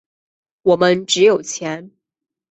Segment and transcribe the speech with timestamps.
[0.63, 1.91] 我们只有钱。